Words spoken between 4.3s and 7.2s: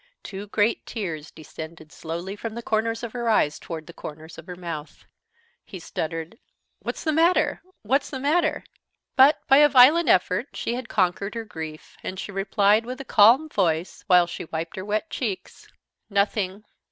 of her mouth. He stuttered: "What's the